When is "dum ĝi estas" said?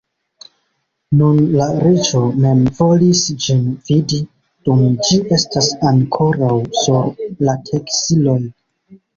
4.71-5.71